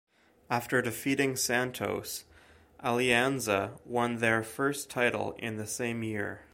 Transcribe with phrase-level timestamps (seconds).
[0.49, 2.23] After defeating Santos,
[2.83, 6.47] Alianza won their first title in the same year.